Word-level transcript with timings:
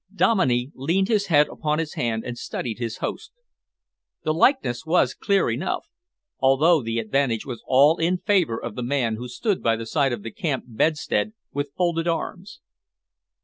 Dominey 0.15 0.71
leaned 0.73 1.09
his 1.09 1.27
head 1.27 1.47
upon 1.47 1.77
his 1.77 1.93
hand 1.93 2.23
and 2.25 2.35
studied 2.35 2.79
his 2.79 2.97
host. 3.05 3.31
The 4.23 4.33
likeness 4.33 4.83
was 4.83 5.13
clear 5.13 5.47
enough, 5.51 5.85
although 6.39 6.81
the 6.81 6.97
advantage 6.97 7.45
was 7.45 7.61
all 7.67 7.99
in 7.99 8.17
favour 8.17 8.57
of 8.59 8.73
the 8.73 8.81
man 8.81 9.17
who 9.17 9.27
stood 9.29 9.61
by 9.61 9.75
the 9.75 9.85
side 9.85 10.11
of 10.11 10.23
the 10.23 10.31
camp 10.31 10.63
bedstead 10.67 11.33
with 11.53 11.69
folded 11.77 12.07
arms. 12.07 12.61